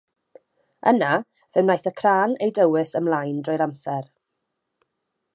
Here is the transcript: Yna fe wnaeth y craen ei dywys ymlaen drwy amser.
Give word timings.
Yna 0.91 1.09
fe 1.57 1.63
wnaeth 1.65 1.89
y 1.91 1.93
craen 2.01 2.33
ei 2.45 2.53
dywys 2.59 2.95
ymlaen 3.01 3.43
drwy 3.49 3.63
amser. 3.69 4.09